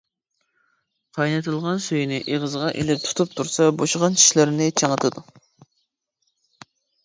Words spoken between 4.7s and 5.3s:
چىڭىتىدۇ.